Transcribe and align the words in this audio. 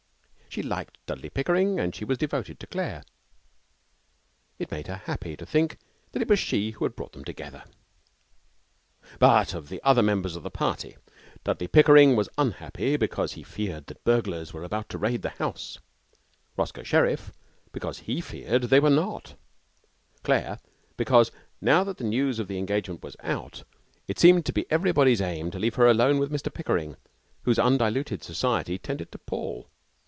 She 0.53 0.61
liked 0.61 0.97
Dudley 1.05 1.29
Pickering 1.29 1.79
and 1.79 1.95
she 1.95 2.03
was 2.03 2.17
devoted 2.17 2.59
to 2.59 2.67
Claire. 2.67 3.05
It 4.59 4.69
made 4.69 4.87
her 4.87 4.97
happy 4.97 5.37
to 5.37 5.45
think 5.45 5.77
that 6.11 6.21
it 6.21 6.27
was 6.27 6.39
she 6.39 6.71
who 6.71 6.83
had 6.83 6.93
brought 6.93 7.13
them 7.13 7.23
together. 7.23 7.63
But 9.17 9.53
of 9.53 9.69
the 9.69 9.79
other 9.81 10.03
members 10.03 10.35
of 10.35 10.43
the 10.43 10.51
party, 10.51 10.97
Dudley 11.45 11.69
Pickering 11.69 12.17
was 12.17 12.27
unhappy 12.37 12.97
because 12.97 13.31
he 13.31 13.43
feared 13.43 13.85
that 13.87 14.03
burglars 14.03 14.51
were 14.51 14.65
about 14.65 14.89
to 14.89 14.97
raid 14.97 15.21
the 15.21 15.29
house; 15.29 15.77
Roscoe 16.57 16.83
Sherriff 16.83 17.31
because 17.71 17.99
he 17.99 18.19
feared 18.19 18.63
they 18.63 18.81
were 18.81 18.89
not; 18.89 19.35
Claire 20.21 20.59
because, 20.97 21.31
now 21.61 21.85
that 21.85 21.95
the 21.95 22.03
news 22.03 22.39
of 22.39 22.49
the 22.49 22.57
engagement 22.57 23.03
was 23.03 23.15
out, 23.21 23.63
it 24.05 24.19
seemed 24.19 24.45
to 24.45 24.51
be 24.51 24.69
everybody's 24.69 25.21
aim 25.21 25.49
to 25.51 25.59
leave 25.59 25.75
her 25.75 25.87
alone 25.87 26.19
with 26.19 26.29
Mr 26.29 26.53
Pickering, 26.53 26.97
whose 27.43 27.57
undiluted 27.57 28.21
society 28.21 28.77
tended 28.77 29.13
to 29.13 29.17
pall. 29.17 29.69